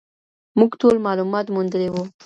[0.59, 2.03] موږ ټول معلومات موندلي وو.